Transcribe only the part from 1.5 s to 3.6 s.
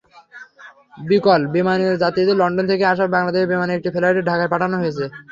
বিমানের যাত্রীদের লন্ডন থেকে আসা বাংলাদেশ